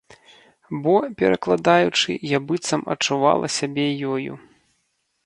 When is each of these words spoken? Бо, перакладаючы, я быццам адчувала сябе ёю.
Бо, 0.85 0.93
перакладаючы, 1.19 2.15
я 2.29 2.39
быццам 2.53 2.81
адчувала 2.95 3.47
сябе 3.59 3.87
ёю. 4.15 4.33